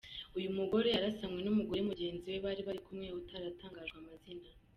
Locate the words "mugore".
0.57-0.87